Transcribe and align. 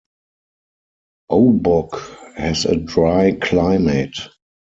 Obock 1.29 2.01
has 2.33 2.65
a 2.65 2.75
dry 2.75 3.33
climate. 3.33 4.17